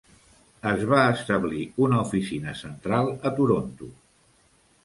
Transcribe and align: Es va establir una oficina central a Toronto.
Es 0.69 0.85
va 0.93 1.01
establir 1.17 1.67
una 1.87 2.01
oficina 2.05 2.57
central 2.63 3.13
a 3.29 3.33
Toronto. 3.41 3.93